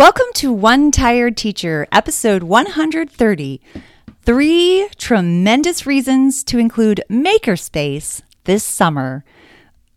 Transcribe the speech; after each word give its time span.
Welcome 0.00 0.32
to 0.36 0.50
One 0.50 0.90
Tired 0.90 1.36
Teacher, 1.36 1.86
episode 1.92 2.42
130. 2.42 3.60
Three 4.22 4.88
tremendous 4.96 5.84
reasons 5.84 6.42
to 6.44 6.56
include 6.56 7.04
Makerspace 7.10 8.22
this 8.44 8.64
summer. 8.64 9.26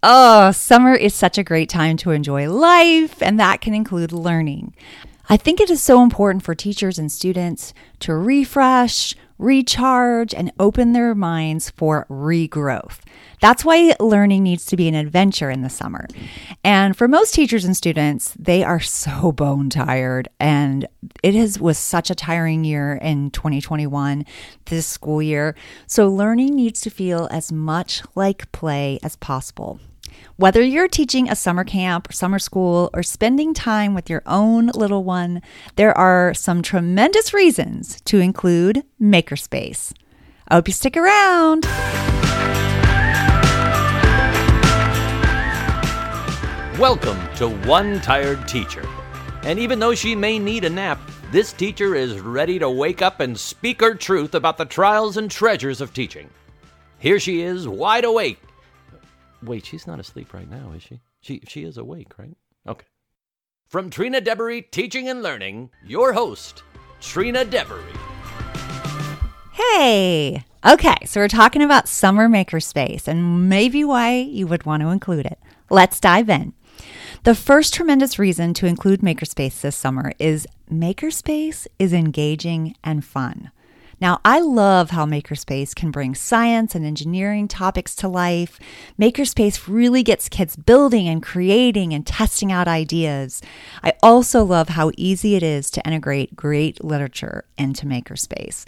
Oh, 0.04 0.52
summer 0.52 0.94
is 0.94 1.16
such 1.16 1.38
a 1.38 1.44
great 1.44 1.70
time 1.70 1.96
to 1.96 2.12
enjoy 2.12 2.52
life, 2.52 3.22
and 3.22 3.40
that 3.40 3.62
can 3.62 3.74
include 3.74 4.12
learning. 4.12 4.76
I 5.30 5.38
think 5.38 5.62
it 5.62 5.70
is 5.70 5.82
so 5.82 6.04
important 6.04 6.44
for 6.44 6.54
teachers 6.54 7.00
and 7.00 7.10
students 7.10 7.74
to 8.00 8.14
refresh, 8.14 9.16
recharge, 9.44 10.34
and 10.34 10.52
open 10.60 10.94
their 10.94 11.14
minds 11.14 11.70
for 11.70 12.08
regrowth. 12.10 13.00
That's 13.42 13.66
why 13.66 13.94
learning 14.00 14.44
needs 14.44 14.66
to 14.68 14.78
be 14.78 14.88
an 14.88 14.96
adventure 14.96 15.52
in 15.52 15.62
the 15.62 15.70
summer. 15.70 16.08
And 16.64 16.96
for 16.96 17.10
most 17.10 17.34
teachers 17.34 17.66
and 17.66 17.76
students, 17.76 18.34
they 18.40 18.64
are 18.64 18.80
so 18.80 19.32
bone 19.34 19.70
tired. 19.70 20.30
And 20.40 20.88
it 21.22 21.60
was 21.60 21.78
such 21.78 22.10
a 22.10 22.16
tiring 22.16 22.64
year 22.64 22.94
in 23.02 23.32
2021, 23.32 24.26
this 24.66 24.88
school 24.88 25.22
year. 25.22 25.56
So 25.88 26.08
learning 26.08 26.56
needs 26.56 26.80
to 26.82 26.90
feel 26.90 27.28
as 27.32 27.52
much 27.52 28.02
like 28.16 28.50
play 28.54 28.98
as 29.04 29.18
possible. 29.18 29.80
Whether 30.36 30.64
you're 30.64 30.88
teaching 30.88 31.30
a 31.30 31.36
summer 31.36 31.64
camp, 31.64 32.12
summer 32.12 32.40
school, 32.40 32.90
or 32.94 33.04
spending 33.04 33.54
time 33.54 33.94
with 33.94 34.10
your 34.10 34.24
own 34.26 34.68
little 34.68 35.04
one, 35.04 35.42
there 35.76 35.98
are 35.98 36.34
some 36.34 36.62
tremendous 36.62 37.34
reasons 37.34 38.02
to 38.02 38.20
include 38.20 38.84
Makerspace. 39.02 39.94
I 40.48 40.56
hope 40.56 40.68
you 40.68 40.74
stick 40.74 40.98
around. 40.98 41.66
Welcome 46.80 47.20
to 47.36 47.50
One 47.68 48.02
Tired 48.02 48.48
Teacher. 48.48 48.88
And 49.44 49.60
even 49.60 49.80
though 49.80 49.94
she 49.94 50.16
may 50.16 50.40
need 50.40 50.66
a 50.66 50.70
nap, 50.70 51.00
this 51.32 51.54
teacher 51.54 51.96
is 51.96 52.20
ready 52.20 52.60
to 52.60 52.70
wake 52.70 53.02
up 53.02 53.20
and 53.20 53.38
speak 53.38 53.82
her 53.82 53.96
truth 53.96 54.36
about 54.36 54.58
the 54.58 54.66
trials 54.66 55.18
and 55.18 55.30
treasures 55.30 55.82
of 55.82 55.94
teaching. 55.94 56.30
Here 57.00 57.20
she 57.20 57.42
is, 57.42 57.68
wide 57.68 58.06
awake. 58.06 58.40
Wait, 59.46 59.66
she's 59.66 59.88
not 59.88 60.00
asleep 60.00 60.34
right 60.34 60.50
now, 60.50 60.72
is 60.76 60.84
she? 60.84 61.00
She 61.22 61.42
she 61.48 61.64
is 61.64 61.78
awake, 61.78 62.18
right? 62.18 62.36
Okay. 62.68 62.86
From 63.68 63.90
Trina 63.90 64.22
Deboree 64.22 64.62
Teaching 64.62 65.10
and 65.10 65.24
Learning, 65.24 65.70
your 65.86 66.14
host, 66.14 66.64
Trina 67.02 67.44
Deboree. 67.44 67.82
Hey! 69.52 70.44
Okay, 70.66 70.96
so 71.06 71.20
we're 71.20 71.28
talking 71.28 71.62
about 71.62 71.88
summer 71.88 72.30
makerspace 72.30 73.08
and 73.08 73.50
maybe 73.50 73.84
why 73.84 74.16
you 74.16 74.48
would 74.48 74.66
want 74.66 74.82
to 74.82 74.90
include 74.90 75.26
it. 75.26 75.40
Let's 75.70 76.00
dive 76.00 76.30
in. 76.30 76.54
The 77.24 77.36
first 77.36 77.74
tremendous 77.74 78.20
reason 78.20 78.54
to 78.56 78.66
include 78.66 79.02
Makerspace 79.02 79.62
this 79.62 79.76
summer 79.76 80.14
is 80.20 80.48
Makerspace 80.72 81.68
is 81.80 81.94
engaging 81.94 82.76
and 82.84 83.04
fun. 83.04 83.52
Now, 84.02 84.20
I 84.26 84.40
love 84.40 84.90
how 84.90 85.06
Makerspace 85.06 85.74
can 85.76 85.92
bring 85.92 86.16
science 86.16 86.76
and 86.76 86.86
engineering 86.86 87.48
topics 87.48 87.96
to 87.96 88.08
life. 88.08 88.60
Makerspace 89.00 89.68
really 89.68 90.04
gets 90.04 90.30
kids 90.30 90.56
building 90.56 91.08
and 91.08 91.22
creating 91.22 91.94
and 91.94 92.06
testing 92.06 92.52
out 92.52 92.68
ideas. 92.68 93.42
I 93.84 93.94
also 94.02 94.44
love 94.44 94.70
how 94.70 94.92
easy 94.98 95.36
it 95.36 95.44
is 95.44 95.70
to 95.72 95.86
integrate 95.86 96.36
great 96.36 96.84
literature 96.84 97.46
into 97.58 97.86
Makerspace. 97.86 98.66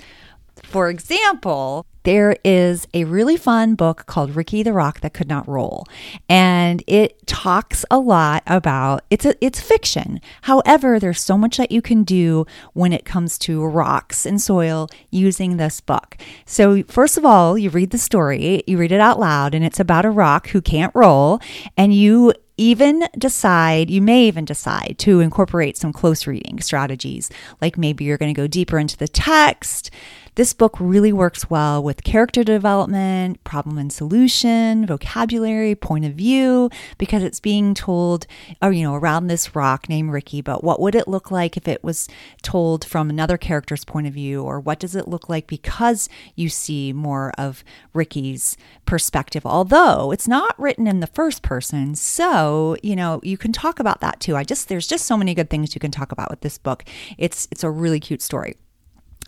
For 0.63 0.89
example, 0.89 1.85
there 2.03 2.37
is 2.43 2.87
a 2.93 3.03
really 3.05 3.35
fun 3.35 3.73
book 3.73 4.05
called 4.05 4.35
Ricky 4.35 4.61
the 4.61 4.73
Rock 4.73 5.01
That 5.01 5.13
Could 5.13 5.27
Not 5.27 5.47
Roll. 5.47 5.85
And 6.29 6.83
it 6.85 7.25
talks 7.25 7.83
a 7.89 7.97
lot 7.97 8.43
about 8.45 9.03
it's 9.09 9.25
a, 9.25 9.43
it's 9.43 9.59
fiction. 9.59 10.21
However, 10.43 10.99
there's 10.99 11.19
so 11.19 11.37
much 11.37 11.57
that 11.57 11.71
you 11.71 11.81
can 11.81 12.03
do 12.03 12.45
when 12.73 12.93
it 12.93 13.05
comes 13.05 13.39
to 13.39 13.65
rocks 13.65 14.25
and 14.25 14.39
soil 14.39 14.87
using 15.09 15.57
this 15.57 15.81
book. 15.81 16.15
So, 16.45 16.83
first 16.83 17.17
of 17.17 17.25
all, 17.25 17.57
you 17.57 17.71
read 17.71 17.89
the 17.89 17.97
story, 17.97 18.63
you 18.67 18.77
read 18.77 18.91
it 18.91 19.01
out 19.01 19.19
loud, 19.19 19.55
and 19.55 19.65
it's 19.65 19.79
about 19.79 20.05
a 20.05 20.11
rock 20.11 20.49
who 20.49 20.61
can't 20.61 20.93
roll, 20.93 21.39
and 21.75 21.91
you 21.93 22.33
even 22.57 23.07
decide, 23.17 23.89
you 23.89 24.01
may 24.01 24.25
even 24.27 24.45
decide 24.45 24.95
to 24.99 25.19
incorporate 25.19 25.75
some 25.75 25.91
close 25.91 26.25
reading 26.25 26.61
strategies. 26.61 27.29
Like 27.61 27.77
maybe 27.77 28.05
you're 28.05 28.17
going 28.17 28.33
to 28.33 28.39
go 28.39 28.47
deeper 28.47 28.79
into 28.79 28.95
the 28.95 29.07
text. 29.07 29.91
This 30.35 30.53
book 30.53 30.75
really 30.81 31.13
works 31.13 31.49
well 31.49 31.81
with 31.81 32.03
character 32.03 32.43
development, 32.43 33.41
problem 33.45 33.77
and 33.77 33.91
solution, 33.91 34.85
vocabulary, 34.85 35.75
point 35.75 36.03
of 36.03 36.11
view, 36.11 36.69
because 36.97 37.23
it's 37.23 37.39
being 37.39 37.73
told, 37.73 38.27
or, 38.61 38.73
you 38.73 38.83
know, 38.83 38.95
around 38.95 39.27
this 39.27 39.55
rock 39.55 39.87
named 39.87 40.11
Ricky, 40.11 40.41
but 40.41 40.61
what 40.61 40.81
would 40.81 40.93
it 40.93 41.07
look 41.07 41.31
like 41.31 41.55
if 41.55 41.69
it 41.69 41.81
was 41.85 42.09
told 42.41 42.83
from 42.83 43.09
another 43.09 43.37
character's 43.37 43.85
point 43.85 44.07
of 44.07 44.13
view? 44.13 44.43
Or 44.43 44.59
what 44.59 44.77
does 44.77 44.93
it 44.93 45.07
look 45.07 45.29
like 45.29 45.47
because 45.47 46.09
you 46.35 46.49
see 46.49 46.91
more 46.91 47.31
of 47.37 47.63
Ricky's 47.93 48.57
perspective? 48.85 49.45
Although 49.45 50.11
it's 50.11 50.27
not 50.27 50.59
written 50.59 50.85
in 50.85 50.99
the 50.99 51.07
first 51.07 51.43
person. 51.43 51.95
So, 51.95 52.75
you 52.83 52.97
know, 52.97 53.21
you 53.23 53.37
can 53.37 53.53
talk 53.53 53.79
about 53.79 54.01
that 54.01 54.19
too. 54.19 54.35
I 54.35 54.43
just, 54.43 54.67
there's 54.67 54.87
just 54.87 55.05
so 55.05 55.15
many 55.15 55.33
good 55.33 55.49
things 55.49 55.75
you 55.75 55.79
can 55.79 55.91
talk 55.91 56.11
about 56.11 56.29
with 56.29 56.41
this 56.41 56.57
book. 56.57 56.83
It's, 57.17 57.47
it's 57.51 57.63
a 57.63 57.71
really 57.71 58.01
cute 58.01 58.21
story. 58.21 58.57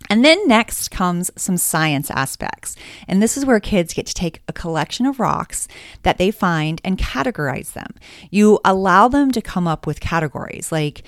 And 0.08 0.24
then 0.24 0.46
next 0.48 0.90
comes 0.90 1.30
some 1.36 1.56
science 1.56 2.10
aspects. 2.10 2.76
And 3.06 3.22
this 3.22 3.36
is 3.36 3.44
where 3.44 3.60
kids 3.60 3.94
get 3.94 4.06
to 4.06 4.14
take 4.14 4.42
a 4.48 4.52
collection 4.52 5.06
of 5.06 5.20
rocks 5.20 5.68
that 6.02 6.18
they 6.18 6.30
find 6.30 6.80
and 6.84 6.98
categorize 6.98 7.72
them. 7.72 7.94
You 8.30 8.60
allow 8.64 9.08
them 9.08 9.30
to 9.32 9.42
come 9.42 9.66
up 9.66 9.86
with 9.86 10.00
categories 10.00 10.72
like 10.72 11.02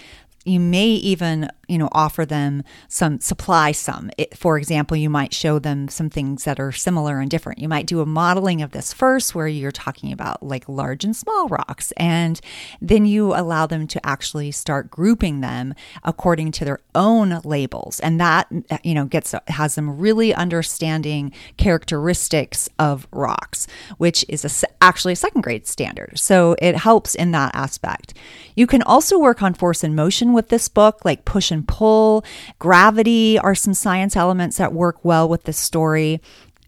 you 0.44 0.58
may 0.58 0.86
even 0.86 1.50
you 1.68 1.76
know 1.78 1.88
offer 1.92 2.24
them 2.24 2.62
some 2.88 3.20
supply 3.20 3.72
some. 3.72 4.10
It, 4.16 4.36
for 4.36 4.56
example 4.58 4.96
you 4.96 5.10
might 5.10 5.34
show 5.34 5.58
them 5.58 5.88
some 5.88 6.08
things 6.08 6.44
that 6.44 6.58
are 6.58 6.72
similar 6.72 7.20
and 7.20 7.30
different. 7.30 7.58
You 7.58 7.68
might 7.68 7.86
do 7.86 8.00
a 8.00 8.06
modeling 8.06 8.62
of 8.62 8.72
this 8.72 8.92
first 8.92 9.34
where 9.34 9.46
you're 9.46 9.70
talking 9.70 10.12
about 10.12 10.42
like 10.42 10.68
large 10.68 11.04
and 11.04 11.14
small 11.14 11.48
rocks 11.48 11.92
and 11.96 12.40
then 12.80 13.04
you 13.04 13.34
allow 13.34 13.66
them 13.66 13.86
to 13.88 14.04
actually 14.06 14.50
start 14.50 14.90
grouping 14.90 15.40
them 15.40 15.74
according 16.02 16.52
to 16.52 16.64
their 16.64 16.80
own 16.94 17.40
labels. 17.44 18.00
And 18.00 18.18
that 18.20 18.48
you 18.82 18.94
know 18.94 19.04
gets 19.04 19.34
has 19.48 19.74
them 19.74 19.98
really 19.98 20.34
understanding 20.34 21.32
characteristics 21.56 22.68
of 22.78 23.06
rocks 23.12 23.66
which 23.98 24.24
is 24.28 24.44
a, 24.44 24.66
actually 24.82 25.12
a 25.12 25.16
second 25.16 25.42
grade 25.42 25.66
standard. 25.66 26.18
So 26.18 26.56
it 26.58 26.76
helps 26.76 27.14
in 27.14 27.32
that 27.32 27.54
aspect. 27.54 28.14
You 28.56 28.66
can 28.66 28.82
also 28.82 29.18
work 29.18 29.42
on 29.42 29.54
force 29.54 29.84
and 29.84 29.94
motion 29.94 30.29
with 30.32 30.48
this 30.48 30.68
book, 30.68 31.04
like 31.04 31.24
push 31.24 31.50
and 31.50 31.66
pull, 31.66 32.24
gravity 32.58 33.38
are 33.38 33.54
some 33.54 33.74
science 33.74 34.16
elements 34.16 34.56
that 34.58 34.72
work 34.72 35.04
well 35.04 35.28
with 35.28 35.44
this 35.44 35.58
story. 35.58 36.20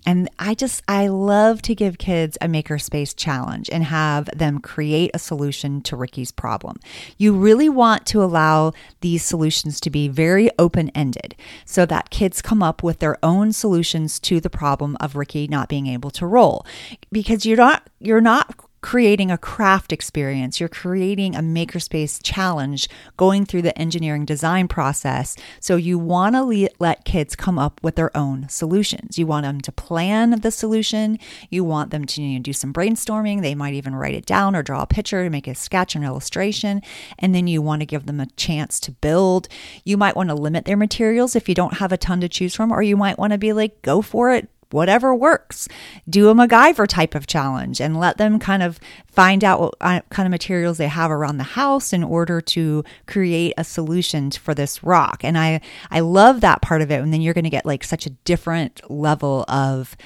And 0.04 0.28
I 0.38 0.54
just, 0.54 0.82
I 0.88 1.06
love 1.06 1.62
to 1.62 1.74
give 1.74 1.98
kids 1.98 2.36
a 2.40 2.48
makerspace 2.48 3.14
challenge 3.16 3.70
and 3.70 3.84
have 3.84 4.26
them 4.36 4.58
create 4.58 5.12
a 5.14 5.18
solution 5.18 5.80
to 5.82 5.96
Ricky's 5.96 6.32
problem. 6.32 6.80
You 7.18 7.34
really 7.34 7.68
want 7.68 8.04
to 8.06 8.22
allow 8.22 8.72
these 9.00 9.24
solutions 9.24 9.78
to 9.80 9.90
be 9.90 10.08
very 10.08 10.50
open 10.58 10.90
ended 10.90 11.36
so 11.64 11.86
that 11.86 12.10
kids 12.10 12.42
come 12.42 12.62
up 12.62 12.82
with 12.82 12.98
their 12.98 13.16
own 13.24 13.52
solutions 13.52 14.18
to 14.20 14.40
the 14.40 14.50
problem 14.50 14.96
of 15.00 15.14
Ricky 15.14 15.46
not 15.46 15.68
being 15.68 15.86
able 15.86 16.10
to 16.12 16.26
roll. 16.26 16.66
Because 17.12 17.46
you're 17.46 17.56
not, 17.56 17.88
you're 18.00 18.20
not 18.20 18.56
creating 18.82 19.30
a 19.30 19.38
craft 19.38 19.92
experience. 19.92 20.60
You're 20.60 20.68
creating 20.68 21.34
a 21.34 21.40
makerspace 21.40 22.20
challenge 22.22 22.88
going 23.16 23.46
through 23.46 23.62
the 23.62 23.78
engineering 23.78 24.24
design 24.24 24.68
process. 24.68 25.36
So 25.60 25.76
you 25.76 25.98
want 25.98 26.34
to 26.34 26.42
le- 26.42 26.68
let 26.80 27.04
kids 27.04 27.36
come 27.36 27.58
up 27.58 27.80
with 27.82 27.94
their 27.94 28.14
own 28.16 28.48
solutions. 28.48 29.18
You 29.18 29.26
want 29.26 29.44
them 29.44 29.60
to 29.60 29.72
plan 29.72 30.40
the 30.40 30.50
solution. 30.50 31.18
You 31.48 31.64
want 31.64 31.90
them 31.90 32.04
to 32.04 32.22
you 32.22 32.38
know, 32.38 32.42
do 32.42 32.52
some 32.52 32.72
brainstorming. 32.72 33.40
They 33.40 33.54
might 33.54 33.74
even 33.74 33.94
write 33.94 34.14
it 34.14 34.26
down 34.26 34.56
or 34.56 34.62
draw 34.62 34.82
a 34.82 34.86
picture, 34.86 35.22
to 35.24 35.30
make 35.30 35.46
a 35.46 35.54
sketch, 35.54 35.94
or 35.94 36.00
an 36.00 36.04
illustration. 36.04 36.82
And 37.18 37.34
then 37.34 37.46
you 37.46 37.62
want 37.62 37.80
to 37.80 37.86
give 37.86 38.06
them 38.06 38.20
a 38.20 38.26
chance 38.36 38.80
to 38.80 38.90
build. 38.90 39.48
You 39.84 39.96
might 39.96 40.16
want 40.16 40.28
to 40.30 40.34
limit 40.34 40.64
their 40.64 40.76
materials 40.76 41.36
if 41.36 41.48
you 41.48 41.54
don't 41.54 41.74
have 41.74 41.92
a 41.92 41.96
ton 41.96 42.20
to 42.20 42.28
choose 42.28 42.56
from, 42.56 42.72
or 42.72 42.82
you 42.82 42.96
might 42.96 43.18
want 43.18 43.32
to 43.32 43.38
be 43.38 43.52
like, 43.52 43.80
go 43.82 44.02
for 44.02 44.32
it 44.32 44.48
whatever 44.72 45.14
works. 45.14 45.68
Do 46.08 46.28
a 46.28 46.34
MacGyver 46.34 46.86
type 46.86 47.14
of 47.14 47.26
challenge 47.26 47.80
and 47.80 47.98
let 47.98 48.18
them 48.18 48.38
kind 48.38 48.62
of 48.62 48.78
find 49.06 49.44
out 49.44 49.60
what 49.60 49.74
uh, 49.80 50.00
kind 50.10 50.26
of 50.26 50.30
materials 50.30 50.78
they 50.78 50.88
have 50.88 51.10
around 51.10 51.38
the 51.38 51.44
house 51.44 51.92
in 51.92 52.02
order 52.02 52.40
to 52.40 52.84
create 53.06 53.54
a 53.56 53.64
solution 53.64 54.30
for 54.30 54.54
this 54.54 54.82
rock. 54.82 55.22
And 55.22 55.38
I 55.38 55.60
I 55.90 56.00
love 56.00 56.40
that 56.40 56.62
part 56.62 56.82
of 56.82 56.90
it. 56.90 57.00
And 57.00 57.12
then 57.12 57.20
you're 57.20 57.34
going 57.34 57.44
to 57.44 57.50
get 57.50 57.66
like 57.66 57.84
such 57.84 58.06
a 58.06 58.10
different 58.10 58.80
level 58.90 59.44
of 59.48 59.96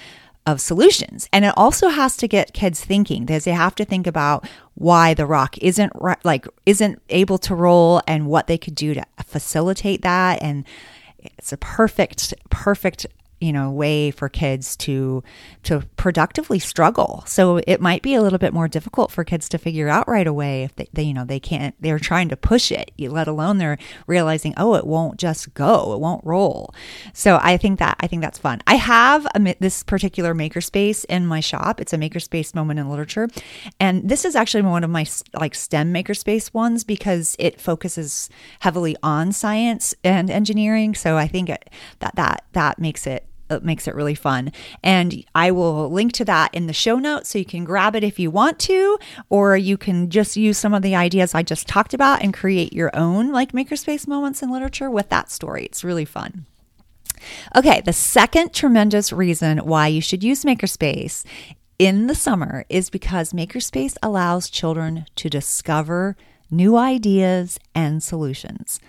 of 0.46 0.60
solutions. 0.60 1.28
And 1.32 1.44
it 1.44 1.52
also 1.56 1.88
has 1.88 2.16
to 2.18 2.28
get 2.28 2.52
kids 2.52 2.84
thinking 2.84 3.24
because 3.24 3.44
they 3.44 3.50
have 3.50 3.74
to 3.74 3.84
think 3.84 4.06
about 4.06 4.48
why 4.74 5.12
the 5.12 5.26
rock 5.26 5.58
isn't 5.58 5.92
like 6.24 6.46
isn't 6.64 7.02
able 7.08 7.38
to 7.38 7.54
roll 7.54 8.00
and 8.06 8.26
what 8.26 8.46
they 8.46 8.58
could 8.58 8.74
do 8.74 8.94
to 8.94 9.04
facilitate 9.24 10.02
that 10.02 10.40
and 10.42 10.64
it's 11.18 11.52
a 11.52 11.56
perfect 11.56 12.34
perfect 12.50 13.06
you 13.40 13.52
know 13.52 13.70
way 13.70 14.10
for 14.10 14.28
kids 14.28 14.76
to 14.76 15.22
to 15.62 15.82
productively 15.96 16.58
struggle. 16.58 17.22
So 17.26 17.60
it 17.66 17.80
might 17.80 18.02
be 18.02 18.14
a 18.14 18.22
little 18.22 18.38
bit 18.38 18.54
more 18.54 18.68
difficult 18.68 19.10
for 19.10 19.24
kids 19.24 19.48
to 19.50 19.58
figure 19.58 19.88
out 19.88 20.08
right 20.08 20.26
away 20.26 20.64
if 20.64 20.74
they, 20.76 20.88
they 20.92 21.02
you 21.02 21.14
know 21.14 21.24
they 21.24 21.40
can't 21.40 21.74
they're 21.80 21.98
trying 21.98 22.28
to 22.30 22.36
push 22.36 22.72
it 22.72 22.92
let 22.98 23.28
alone 23.28 23.58
they're 23.58 23.78
realizing 24.06 24.54
oh 24.56 24.74
it 24.74 24.86
won't 24.86 25.18
just 25.18 25.52
go 25.54 25.92
it 25.92 26.00
won't 26.00 26.24
roll. 26.24 26.74
So 27.12 27.38
i 27.42 27.56
think 27.56 27.78
that 27.78 27.96
i 28.00 28.06
think 28.06 28.22
that's 28.22 28.38
fun. 28.38 28.60
I 28.66 28.76
have 28.76 29.26
a, 29.34 29.54
this 29.60 29.82
particular 29.82 30.34
makerspace 30.34 31.04
in 31.06 31.26
my 31.26 31.40
shop. 31.40 31.80
It's 31.80 31.92
a 31.92 31.98
makerspace 31.98 32.54
moment 32.54 32.80
in 32.80 32.88
literature. 32.88 33.28
And 33.78 34.08
this 34.08 34.24
is 34.24 34.34
actually 34.34 34.62
one 34.62 34.84
of 34.84 34.90
my 34.90 35.06
like 35.34 35.54
stem 35.54 35.92
makerspace 35.92 36.54
ones 36.54 36.84
because 36.84 37.36
it 37.38 37.60
focuses 37.60 38.30
heavily 38.60 38.96
on 39.02 39.32
science 39.32 39.94
and 40.02 40.30
engineering. 40.30 40.94
So 40.94 41.16
i 41.16 41.26
think 41.28 41.50
it, 41.50 41.68
that 41.98 42.14
that 42.16 42.44
that 42.52 42.78
makes 42.78 43.06
it 43.06 43.26
it 43.50 43.64
makes 43.64 43.86
it 43.86 43.94
really 43.94 44.14
fun. 44.14 44.52
And 44.82 45.24
I 45.34 45.50
will 45.50 45.90
link 45.90 46.12
to 46.14 46.24
that 46.24 46.54
in 46.54 46.66
the 46.66 46.72
show 46.72 46.98
notes 46.98 47.30
so 47.30 47.38
you 47.38 47.44
can 47.44 47.64
grab 47.64 47.94
it 47.94 48.04
if 48.04 48.18
you 48.18 48.30
want 48.30 48.58
to, 48.60 48.98
or 49.28 49.56
you 49.56 49.76
can 49.76 50.10
just 50.10 50.36
use 50.36 50.58
some 50.58 50.74
of 50.74 50.82
the 50.82 50.94
ideas 50.94 51.34
I 51.34 51.42
just 51.42 51.66
talked 51.66 51.94
about 51.94 52.22
and 52.22 52.34
create 52.34 52.72
your 52.72 52.94
own 52.94 53.32
like 53.32 53.52
makerspace 53.52 54.06
moments 54.06 54.42
in 54.42 54.50
literature 54.50 54.90
with 54.90 55.08
that 55.10 55.30
story. 55.30 55.64
It's 55.66 55.84
really 55.84 56.04
fun. 56.04 56.46
Okay, 57.54 57.80
the 57.80 57.92
second 57.92 58.52
tremendous 58.52 59.12
reason 59.12 59.58
why 59.58 59.86
you 59.86 60.00
should 60.00 60.22
use 60.22 60.44
Makerspace 60.44 61.24
in 61.78 62.06
the 62.06 62.14
summer 62.14 62.64
is 62.68 62.90
because 62.90 63.32
Makerspace 63.32 63.96
allows 64.02 64.50
children 64.50 65.06
to 65.16 65.30
discover 65.30 66.16
new 66.50 66.76
ideas 66.76 67.58
and 67.74 68.02
solutions. 68.02 68.80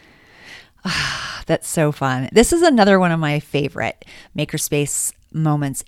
That's 1.46 1.68
so 1.68 1.92
fun. 1.92 2.30
This 2.32 2.52
is 2.54 2.62
another 2.62 3.00
one 3.00 3.12
of 3.12 3.20
my 3.20 3.40
favorite 3.40 4.06
makerspace 4.38 5.14
moments 5.34 5.84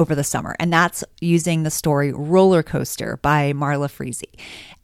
over 0.00 0.14
the 0.14 0.24
summer, 0.24 0.56
and 0.58 0.72
that's 0.72 1.04
using 1.20 1.62
the 1.62 1.70
story 1.70 2.10
Roller 2.10 2.62
Coaster 2.62 3.18
by 3.18 3.52
Marla 3.52 3.90
Frazee 3.90 4.32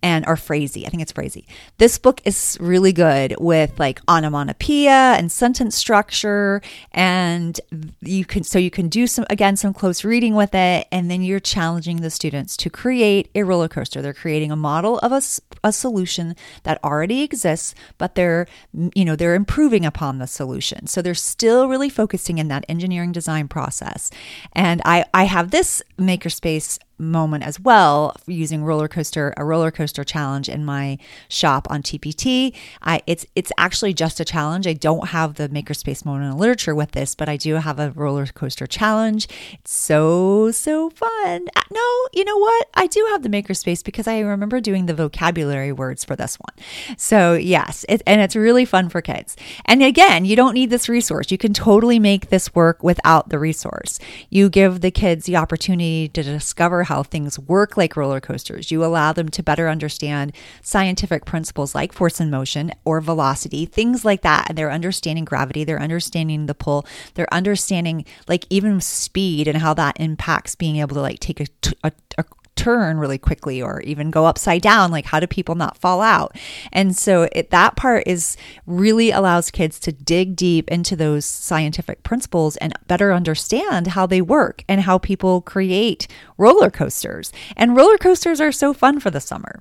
and 0.02 0.24
or 0.28 0.36
Frazee. 0.36 0.86
I 0.86 0.90
think 0.90 1.02
it's 1.02 1.12
Frazee. 1.12 1.46
This 1.78 1.98
book 1.98 2.20
is 2.24 2.56
really 2.60 2.92
good 2.92 3.34
with 3.38 3.78
like 3.78 4.00
onomatopoeia 4.08 5.16
and 5.18 5.32
sentence 5.32 5.74
structure, 5.74 6.60
and 6.92 7.58
you 8.00 8.24
can 8.24 8.44
so 8.44 8.58
you 8.58 8.70
can 8.70 8.88
do 8.88 9.06
some 9.06 9.24
again 9.30 9.56
some 9.56 9.72
close 9.72 10.04
reading 10.04 10.34
with 10.34 10.54
it, 10.54 10.86
and 10.92 11.10
then 11.10 11.22
you're 11.22 11.40
challenging 11.40 12.02
the 12.02 12.10
students 12.10 12.56
to 12.58 12.70
create 12.70 13.30
a 13.34 13.42
roller 13.42 13.68
coaster. 13.68 14.02
They're 14.02 14.14
creating 14.14 14.52
a 14.52 14.56
model 14.56 14.98
of 14.98 15.12
a, 15.12 15.22
a 15.64 15.72
solution 15.72 16.36
that 16.64 16.78
already 16.84 17.22
exists, 17.22 17.74
but 17.98 18.14
they're 18.14 18.46
you 18.94 19.04
know 19.04 19.16
they're 19.16 19.34
improving 19.34 19.86
upon 19.86 20.18
the 20.18 20.26
solution. 20.26 20.86
So 20.86 21.00
they're 21.00 21.14
still 21.14 21.68
really 21.68 21.88
focusing 21.88 22.38
in 22.38 22.48
that 22.48 22.66
engineering 22.68 23.12
design 23.12 23.48
process, 23.48 24.10
and 24.52 24.82
I 24.84 25.05
I 25.14 25.24
have 25.24 25.50
this 25.50 25.82
makerspace 25.98 26.78
moment 26.98 27.44
as 27.44 27.60
well 27.60 28.16
using 28.26 28.64
roller 28.64 28.88
coaster 28.88 29.34
a 29.36 29.44
roller 29.44 29.70
coaster 29.70 30.04
challenge 30.04 30.48
in 30.48 30.64
my 30.64 30.98
shop 31.28 31.66
on 31.70 31.82
TPT. 31.82 32.54
I 32.82 33.02
it's 33.06 33.26
it's 33.34 33.52
actually 33.58 33.92
just 33.94 34.20
a 34.20 34.24
challenge. 34.24 34.66
I 34.66 34.72
don't 34.72 35.08
have 35.08 35.34
the 35.34 35.48
makerspace 35.48 36.04
moment 36.04 36.32
in 36.32 36.38
literature 36.38 36.74
with 36.74 36.92
this, 36.92 37.14
but 37.14 37.28
I 37.28 37.36
do 37.36 37.54
have 37.54 37.78
a 37.78 37.90
roller 37.92 38.26
coaster 38.26 38.66
challenge. 38.66 39.28
It's 39.52 39.72
so 39.72 40.50
so 40.50 40.90
fun. 40.90 41.48
Uh, 41.54 41.62
no, 41.70 42.06
you 42.12 42.24
know 42.24 42.38
what? 42.38 42.68
I 42.74 42.86
do 42.86 43.06
have 43.10 43.22
the 43.22 43.28
makerspace 43.28 43.84
because 43.84 44.06
I 44.06 44.20
remember 44.20 44.60
doing 44.60 44.86
the 44.86 44.94
vocabulary 44.94 45.72
words 45.72 46.04
for 46.04 46.16
this 46.16 46.36
one. 46.36 46.64
So 46.96 47.34
yes, 47.34 47.84
it, 47.88 48.02
and 48.06 48.20
it's 48.20 48.36
really 48.36 48.64
fun 48.64 48.88
for 48.88 49.00
kids. 49.00 49.36
And 49.66 49.82
again, 49.82 50.24
you 50.24 50.36
don't 50.36 50.54
need 50.54 50.70
this 50.70 50.88
resource. 50.88 51.30
You 51.30 51.38
can 51.38 51.52
totally 51.52 51.98
make 51.98 52.30
this 52.30 52.54
work 52.54 52.82
without 52.82 53.28
the 53.28 53.38
resource. 53.38 53.98
You 54.30 54.48
give 54.48 54.80
the 54.80 54.90
kids 54.90 55.26
the 55.26 55.36
opportunity 55.36 56.08
to 56.08 56.22
discover 56.22 56.85
how 56.86 57.02
things 57.02 57.38
work 57.38 57.76
like 57.76 57.96
roller 57.96 58.20
coasters. 58.20 58.70
You 58.70 58.84
allow 58.84 59.12
them 59.12 59.28
to 59.28 59.42
better 59.42 59.68
understand 59.68 60.32
scientific 60.62 61.24
principles 61.24 61.74
like 61.74 61.92
force 61.92 62.20
and 62.20 62.30
motion 62.30 62.72
or 62.84 63.00
velocity, 63.00 63.66
things 63.66 64.04
like 64.04 64.22
that. 64.22 64.46
And 64.48 64.58
they're 64.58 64.72
understanding 64.72 65.24
gravity, 65.24 65.64
they're 65.64 65.80
understanding 65.80 66.46
the 66.46 66.54
pull, 66.54 66.86
they're 67.14 67.32
understanding 67.32 68.04
like 68.28 68.46
even 68.50 68.80
speed 68.80 69.48
and 69.48 69.58
how 69.58 69.74
that 69.74 70.00
impacts 70.00 70.54
being 70.54 70.76
able 70.76 70.94
to 70.94 71.02
like 71.02 71.20
take 71.20 71.40
a, 71.40 71.46
a, 71.84 71.92
a 72.18 72.24
turn 72.66 72.98
really 72.98 73.16
quickly 73.16 73.62
or 73.62 73.80
even 73.82 74.10
go 74.10 74.26
upside 74.26 74.60
down 74.60 74.90
like 74.90 75.04
how 75.04 75.20
do 75.20 75.26
people 75.28 75.54
not 75.54 75.78
fall 75.78 76.00
out? 76.00 76.36
And 76.72 76.96
so 76.96 77.28
it, 77.30 77.50
that 77.50 77.76
part 77.76 78.02
is 78.08 78.36
really 78.66 79.12
allows 79.12 79.52
kids 79.52 79.78
to 79.80 79.92
dig 79.92 80.34
deep 80.34 80.68
into 80.68 80.96
those 80.96 81.24
scientific 81.24 82.02
principles 82.02 82.56
and 82.56 82.74
better 82.88 83.12
understand 83.12 83.86
how 83.88 84.04
they 84.04 84.20
work 84.20 84.64
and 84.68 84.80
how 84.80 84.98
people 84.98 85.42
create 85.42 86.08
roller 86.36 86.68
coasters. 86.68 87.32
And 87.56 87.76
roller 87.76 87.98
coasters 87.98 88.40
are 88.40 88.50
so 88.50 88.74
fun 88.74 88.98
for 88.98 89.10
the 89.10 89.20
summer. 89.20 89.60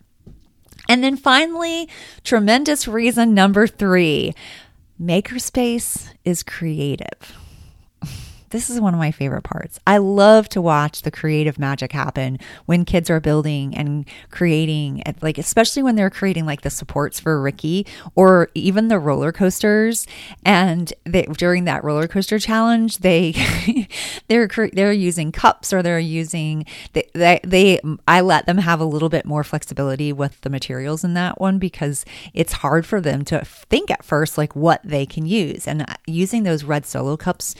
And 0.90 1.04
then 1.04 1.16
finally 1.16 1.88
tremendous 2.24 2.88
reason 2.88 3.36
number 3.36 3.68
3 3.68 4.34
makerspace 5.00 6.10
is 6.24 6.42
creative 6.42 7.45
this 8.56 8.70
is 8.70 8.80
one 8.80 8.94
of 8.94 8.98
my 8.98 9.12
favorite 9.12 9.44
parts. 9.44 9.82
I 9.86 9.98
love 9.98 10.48
to 10.50 10.62
watch 10.62 11.02
the 11.02 11.12
creative 11.12 11.60
magic 11.60 11.92
happen 11.92 12.40
when 12.66 12.86
kids 12.86 13.10
are 13.10 13.20
building 13.20 13.76
and 13.76 14.06
creating, 14.32 15.04
like, 15.22 15.38
especially 15.38 15.84
when 15.84 15.98
they're 15.98 16.10
creating 16.10 16.46
like 16.46 16.62
the 16.62 16.70
supports 16.70 17.20
for 17.20 17.42
Ricky 17.42 17.86
or 18.16 18.50
even 18.54 18.88
the 18.88 18.98
roller 18.98 19.34
coasters. 19.34 20.08
And 20.46 20.94
they, 21.04 21.24
during 21.24 21.66
that 21.66 21.84
roller 21.84 22.08
coaster 22.08 22.40
challenge, 22.40 23.00
they 23.00 23.34
they're 24.30 24.48
they're 24.72 24.94
using 24.94 25.34
cups 25.34 25.74
or 25.74 25.84
they're 25.84 26.00
using 26.00 26.66
they, 26.94 27.10
they 27.14 27.42
they 27.44 27.82
I 28.08 28.22
let 28.22 28.46
them 28.46 28.60
have 28.60 28.80
a 28.80 28.86
little 28.86 29.10
bit 29.10 29.26
more 29.26 29.44
flexibility 29.44 30.14
with 30.14 30.40
the 30.42 30.50
materials 30.50 31.04
in 31.04 31.14
that 31.16 31.42
one 31.42 31.60
because 31.60 32.06
it's 32.34 32.54
hard 32.54 32.86
for 32.86 33.02
them 33.02 33.26
to 33.26 33.44
think 33.44 33.92
at 33.92 34.06
first 34.06 34.38
like 34.38 34.56
what 34.56 34.80
they 34.86 35.06
can 35.06 35.26
use 35.26 35.68
and 35.68 35.82
uh, 35.82 35.96
using 36.08 36.44
those 36.44 36.64
red 36.64 36.86
solo 36.86 37.18
cups 37.18 37.54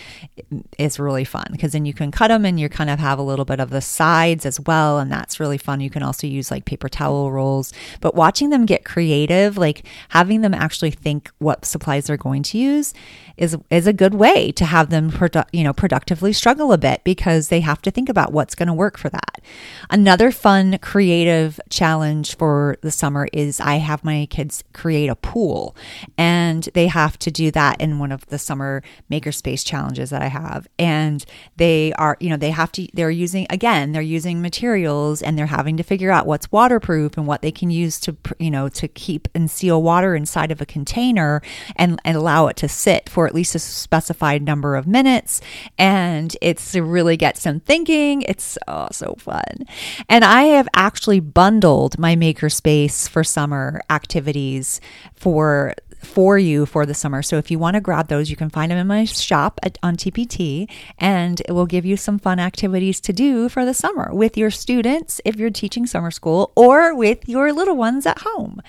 is 0.86 1.00
really 1.00 1.26
fun 1.26 1.48
because 1.52 1.74
then 1.74 1.86
you 1.86 1.94
can 1.94 2.12
cut 2.12 2.30
them 2.30 2.46
and 2.46 2.60
you 2.60 2.70
kind 2.70 2.90
of 2.90 3.00
have 3.00 3.20
a 3.20 3.24
little 3.24 3.46
bit 3.46 3.60
of 3.60 3.70
the 3.70 3.82
sides 3.82 4.46
as 4.46 4.60
well. 4.62 5.00
And 5.00 5.12
that's 5.12 5.40
really 5.40 5.58
fun. 5.58 5.82
You 5.82 5.90
can 5.90 6.04
also 6.04 6.28
use 6.28 6.52
like 6.52 6.66
paper 6.66 6.88
towel 6.88 7.32
rolls. 7.32 7.74
But 8.00 8.16
watching 8.16 8.50
them 8.50 8.66
get 8.66 8.86
creative, 8.86 9.58
like 9.58 9.84
having 10.10 10.42
them 10.42 10.54
actually 10.54 10.92
think 10.92 11.32
what 11.40 11.66
supplies 11.66 12.08
they're 12.08 12.18
going 12.18 12.44
to 12.44 12.58
use 12.58 12.94
is 13.38 13.58
is 13.70 13.88
a 13.88 13.94
good 13.94 14.14
way 14.14 14.52
to 14.54 14.66
have 14.66 14.90
them 14.90 15.12
produ- 15.12 15.48
you 15.52 15.64
know 15.64 15.74
productively 15.74 16.32
struggle 16.32 16.72
a 16.72 16.78
bit 16.78 17.04
because 17.04 17.50
they 17.50 17.60
have 17.60 17.82
to 17.82 17.92
think 17.92 18.10
about 18.10 18.32
what's 18.32 18.56
going 18.56 18.68
to 18.68 18.74
work 18.74 18.98
for 18.98 19.10
that. 19.10 19.42
Another 19.90 20.32
fun 20.32 20.78
creative 20.80 21.60
challenge 21.70 22.38
for 22.38 22.78
the 22.82 22.92
summer 22.92 23.28
is 23.34 23.60
I 23.60 23.76
have 23.76 24.04
my 24.04 24.28
kids 24.30 24.64
create 24.74 25.10
a 25.10 25.16
pool 25.16 25.76
and 26.18 26.68
they 26.74 26.88
have 26.88 27.18
to 27.20 27.32
do 27.32 27.52
that 27.52 27.82
in 27.82 28.00
one 28.00 28.12
of 28.12 28.26
the 28.28 28.40
summer 28.40 28.84
makerspace 29.12 29.66
challenges 29.66 30.10
that 30.10 30.22
I 30.22 30.28
have 30.28 30.65
and 30.78 31.26
they 31.58 31.94
are 31.94 32.18
you 32.20 32.30
know 32.30 32.38
they 32.38 32.52
have 32.52 32.72
to 32.72 32.88
they're 32.94 33.12
using 33.12 33.48
again 33.50 33.92
they're 33.92 34.02
using 34.02 34.42
materials 34.42 35.22
and 35.22 35.38
they're 35.38 35.46
having 35.46 35.78
to 35.78 35.84
figure 35.84 36.12
out 36.12 36.26
what's 36.26 36.52
waterproof 36.52 37.18
and 37.18 37.28
what 37.28 37.42
they 37.42 37.52
can 37.52 37.70
use 37.70 38.00
to 38.00 38.16
you 38.40 38.52
know 38.52 38.70
to 38.70 38.88
keep 38.88 39.28
and 39.34 39.50
seal 39.50 39.82
water 39.82 40.16
inside 40.16 40.52
of 40.52 40.62
a 40.62 40.66
container 40.66 41.42
and, 41.76 42.00
and 42.04 42.18
allow 42.18 42.48
it 42.48 42.56
to 42.58 42.68
sit 42.68 43.10
for 43.10 43.28
at 43.28 43.36
least 43.36 43.56
a 43.56 43.60
specified 43.60 44.44
number 44.44 44.76
of 44.76 44.88
minutes. 44.88 45.42
And 45.78 46.36
it's 46.42 46.72
to 46.74 46.84
really 46.84 47.18
get 47.18 47.38
some 47.38 47.60
thinking. 47.60 48.22
It's 48.24 48.58
oh, 48.68 48.88
so 48.92 49.16
fun. 49.20 49.66
And 50.10 50.24
I 50.24 50.44
have 50.44 50.68
actually 50.74 51.20
bundled 51.20 51.98
my 52.00 52.16
makerspace 52.16 53.08
for 53.10 53.24
summer 53.24 53.82
activities 53.90 54.82
for 55.14 55.76
for 56.06 56.38
you 56.38 56.66
for 56.66 56.86
the 56.86 56.94
summer. 56.94 57.22
So 57.22 57.38
if 57.38 57.52
you 57.52 57.60
want 57.60 57.76
to 57.76 57.82
grab 57.82 58.08
those, 58.08 58.30
you 58.30 58.36
can 58.36 58.50
find 58.50 58.72
them 58.72 58.78
in 58.78 58.88
my 58.88 59.04
shop 59.06 59.60
at, 59.64 59.78
on 59.84 59.98
TPT 59.98 60.70
and 60.98 61.42
it 61.42 61.52
will 61.52 61.66
give 61.66 61.86
you 61.86 61.98
some 61.98 62.20
fun 62.20 62.40
activities 62.40 63.00
to 63.02 63.14
do 63.14 63.50
for 63.50 63.66
the 63.66 63.74
summer 63.74 64.10
with 64.14 64.38
your 64.38 64.52
students 64.52 65.20
if 65.26 65.36
you're 65.36 65.50
teaching 65.50 65.86
summer 65.86 66.12
school 66.12 66.52
or 66.56 66.96
with 66.96 67.28
your 67.28 67.52
little 67.52 67.76
ones 67.76 68.06
at 68.06 68.20
home. 68.20 68.62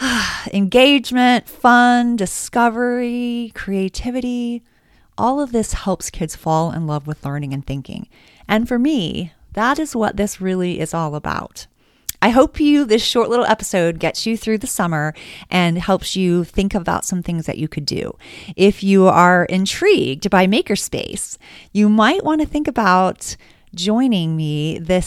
engagement, 0.52 1.48
fun, 1.48 2.16
discovery, 2.16 3.52
creativity. 3.54 4.62
All 5.16 5.40
of 5.40 5.52
this 5.52 5.72
helps 5.72 6.10
kids 6.10 6.34
fall 6.34 6.72
in 6.72 6.86
love 6.86 7.06
with 7.06 7.24
learning 7.24 7.54
and 7.54 7.64
thinking. 7.64 8.08
And 8.48 8.66
for 8.66 8.78
me, 8.78 9.32
that 9.52 9.78
is 9.78 9.94
what 9.94 10.16
this 10.16 10.40
really 10.40 10.80
is 10.80 10.92
all 10.92 11.14
about. 11.14 11.66
I 12.24 12.30
hope 12.30 12.58
you, 12.58 12.86
this 12.86 13.04
short 13.04 13.28
little 13.28 13.44
episode 13.44 13.98
gets 13.98 14.24
you 14.24 14.38
through 14.38 14.56
the 14.56 14.66
summer 14.66 15.12
and 15.50 15.76
helps 15.76 16.16
you 16.16 16.42
think 16.42 16.74
about 16.74 17.04
some 17.04 17.22
things 17.22 17.44
that 17.44 17.58
you 17.58 17.68
could 17.68 17.84
do. 17.84 18.16
If 18.56 18.82
you 18.82 19.08
are 19.08 19.44
intrigued 19.44 20.30
by 20.30 20.46
Makerspace, 20.46 21.36
you 21.74 21.90
might 21.90 22.24
want 22.24 22.40
to 22.40 22.46
think 22.46 22.66
about 22.66 23.36
joining 23.74 24.36
me 24.36 24.78
this 24.78 25.06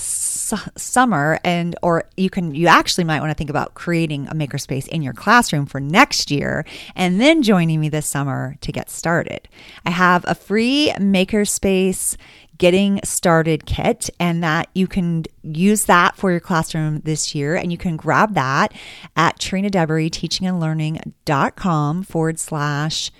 summer 0.75 1.39
and 1.43 1.75
or 1.81 2.03
you 2.17 2.29
can 2.29 2.53
you 2.53 2.67
actually 2.67 3.03
might 3.03 3.19
want 3.19 3.31
to 3.31 3.35
think 3.35 3.49
about 3.49 3.73
creating 3.73 4.27
a 4.27 4.35
makerspace 4.35 4.87
in 4.89 5.01
your 5.01 5.13
classroom 5.13 5.65
for 5.65 5.79
next 5.79 6.29
year 6.29 6.65
and 6.95 7.19
then 7.19 7.41
joining 7.41 7.79
me 7.79 7.89
this 7.89 8.05
summer 8.05 8.55
to 8.61 8.71
get 8.71 8.89
started. 8.89 9.47
I 9.85 9.91
have 9.91 10.23
a 10.27 10.35
free 10.35 10.93
makerspace 10.97 12.17
getting 12.57 12.99
started 13.03 13.65
kit 13.65 14.09
and 14.19 14.43
that 14.43 14.69
you 14.73 14.87
can 14.87 15.23
use 15.43 15.85
that 15.85 16.15
for 16.15 16.31
your 16.31 16.39
classroom 16.39 17.01
this 17.01 17.35
year 17.35 17.55
and 17.55 17.71
you 17.71 17.77
can 17.77 17.97
grab 17.97 18.33
that 18.33 18.73
at 19.15 19.39
Trina 19.39 19.69
Deboree 19.69 20.09
teachingandlearning.com 20.09 22.03
forward 22.03 22.39
slash 22.39 23.11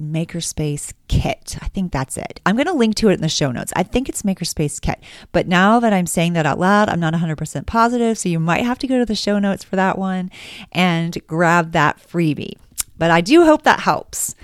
Makerspace 0.00 0.92
Kit. 1.08 1.56
I 1.62 1.68
think 1.68 1.92
that's 1.92 2.16
it. 2.16 2.40
I'm 2.44 2.56
going 2.56 2.66
to 2.66 2.72
link 2.72 2.96
to 2.96 3.10
it 3.10 3.14
in 3.14 3.20
the 3.20 3.28
show 3.28 3.50
notes. 3.50 3.72
I 3.76 3.82
think 3.82 4.08
it's 4.08 4.22
Makerspace 4.22 4.80
Kit. 4.80 5.00
But 5.32 5.46
now 5.46 5.80
that 5.80 5.92
I'm 5.92 6.06
saying 6.06 6.32
that 6.34 6.46
out 6.46 6.58
loud, 6.58 6.88
I'm 6.88 7.00
not 7.00 7.14
100% 7.14 7.66
positive. 7.66 8.18
So 8.18 8.28
you 8.28 8.40
might 8.40 8.64
have 8.64 8.78
to 8.80 8.86
go 8.86 8.98
to 8.98 9.06
the 9.06 9.14
show 9.14 9.38
notes 9.38 9.64
for 9.64 9.76
that 9.76 9.98
one 9.98 10.30
and 10.72 11.16
grab 11.26 11.72
that 11.72 11.98
freebie. 11.98 12.56
But 12.98 13.10
I 13.10 13.20
do 13.20 13.44
hope 13.44 13.62
that 13.62 13.80
helps. 13.80 14.34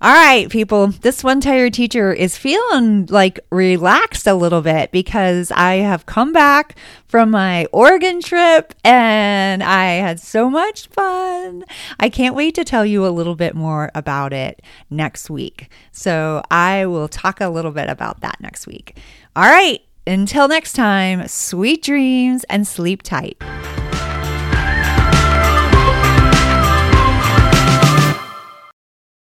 All 0.00 0.12
right, 0.12 0.50
people, 0.50 0.88
this 0.88 1.22
one 1.22 1.40
tired 1.40 1.72
teacher 1.72 2.12
is 2.12 2.36
feeling 2.36 3.06
like 3.06 3.38
relaxed 3.50 4.26
a 4.26 4.34
little 4.34 4.60
bit 4.60 4.90
because 4.90 5.52
I 5.52 5.76
have 5.76 6.04
come 6.04 6.32
back 6.32 6.76
from 7.06 7.30
my 7.30 7.66
Oregon 7.66 8.20
trip 8.20 8.74
and 8.82 9.62
I 9.62 9.92
had 9.92 10.18
so 10.18 10.50
much 10.50 10.88
fun. 10.88 11.64
I 12.00 12.08
can't 12.08 12.34
wait 12.34 12.56
to 12.56 12.64
tell 12.64 12.84
you 12.84 13.06
a 13.06 13.08
little 13.08 13.36
bit 13.36 13.54
more 13.54 13.90
about 13.94 14.32
it 14.32 14.62
next 14.90 15.30
week. 15.30 15.70
So 15.92 16.42
I 16.50 16.86
will 16.86 17.08
talk 17.08 17.40
a 17.40 17.48
little 17.48 17.72
bit 17.72 17.88
about 17.88 18.20
that 18.20 18.40
next 18.40 18.66
week. 18.66 18.98
All 19.36 19.44
right, 19.44 19.80
until 20.06 20.48
next 20.48 20.72
time, 20.72 21.28
sweet 21.28 21.82
dreams 21.82 22.44
and 22.50 22.66
sleep 22.66 23.02
tight. 23.02 23.40